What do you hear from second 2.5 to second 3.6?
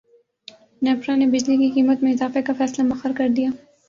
فیصلہ موخر کردیا